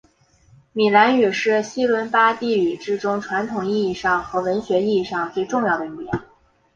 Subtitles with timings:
[0.73, 6.11] 米兰语是西伦巴第语之中传统意义上和文学意义上最重要的语言。